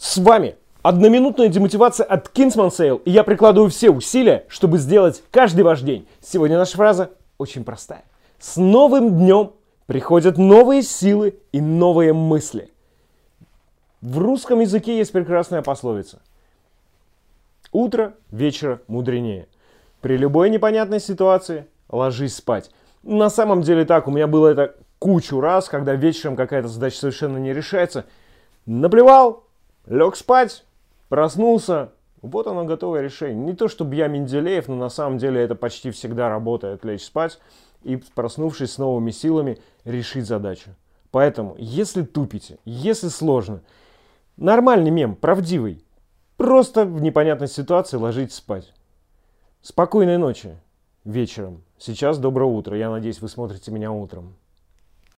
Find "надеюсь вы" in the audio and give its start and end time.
52.90-53.28